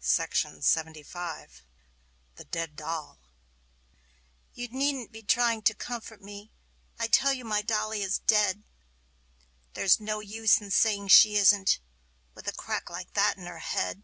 [0.00, 1.62] ANONYMOUS
[2.34, 3.20] THE DEAD DOLL
[4.52, 6.50] You needn't be trying to comfort me
[6.98, 8.64] I tell you my dolly is dead!
[9.74, 11.78] There's no use in saying she isn't,
[12.34, 14.02] with a crack like that in her head.